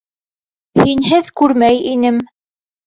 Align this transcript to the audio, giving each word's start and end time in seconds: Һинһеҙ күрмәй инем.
Һинһеҙ 0.81 1.31
күрмәй 1.43 1.81
инем. 1.95 2.23